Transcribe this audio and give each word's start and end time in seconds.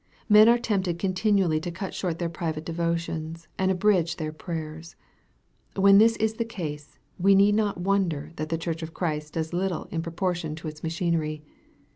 Men 0.27 0.49
are 0.49 0.57
tempted 0.57 0.97
contin 0.97 1.35
ually 1.35 1.61
to 1.61 1.69
cut 1.69 1.93
short 1.93 2.17
their 2.17 2.27
private 2.27 2.65
devotions, 2.65 3.47
and 3.59 3.69
abridge 3.69 4.15
their 4.15 4.31
prayers. 4.31 4.95
When 5.75 5.99
this 5.99 6.15
is 6.15 6.33
the 6.33 6.43
case, 6.43 6.97
we 7.19 7.35
need 7.35 7.53
not 7.53 7.77
wonder 7.79 8.31
that 8.37 8.49
the 8.49 8.57
Church 8.57 8.81
of 8.81 8.95
Christ 8.95 9.33
does 9.33 9.53
little 9.53 9.83
in 9.91 10.01
propor 10.01 10.33
tion 10.33 10.55
to 10.55 10.67
its 10.67 10.81
machinery. 10.81 11.43